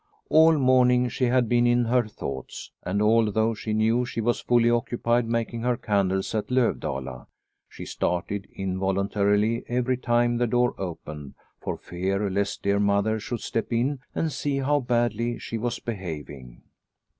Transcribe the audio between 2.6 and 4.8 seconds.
and although she knew she was fully